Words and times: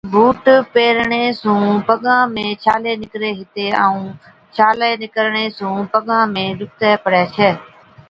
بُوٽ 0.11 0.43
پيهرڻي 0.73 1.23
سُون 1.41 1.63
پگان 1.87 2.23
۾ 2.39 2.45
ڇالي 2.63 2.93
نِڪري 3.01 3.31
هِتي، 3.39 3.65
ائُون 3.83 4.03
ڇالي 4.55 4.91
نِڪرڻي 5.01 5.45
سُون 5.57 5.79
پگان 5.91 6.23
۾ 6.35 6.45
ڏُکتَي 6.59 6.91
پڙَي 7.03 7.23
ڇَي۔ 7.35 7.49